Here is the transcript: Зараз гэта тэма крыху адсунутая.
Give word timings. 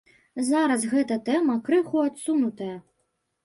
Зараз 0.47 0.87
гэта 0.93 1.19
тэма 1.29 1.59
крыху 1.69 1.97
адсунутая. 2.09 2.75